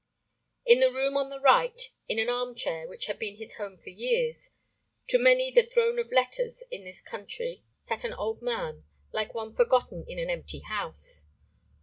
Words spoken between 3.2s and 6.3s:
his home for years—to many the throne of